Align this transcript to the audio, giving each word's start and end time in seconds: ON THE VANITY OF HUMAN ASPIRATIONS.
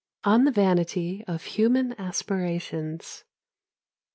ON 0.23 0.45
THE 0.45 0.51
VANITY 0.51 1.25
OF 1.27 1.43
HUMAN 1.43 1.93
ASPIRATIONS. 1.99 3.23